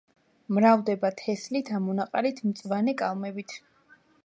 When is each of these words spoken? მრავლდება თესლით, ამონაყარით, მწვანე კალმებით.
მრავლდება 0.57 1.11
თესლით, 1.19 1.69
ამონაყარით, 1.81 2.43
მწვანე 2.51 2.99
კალმებით. 3.03 3.57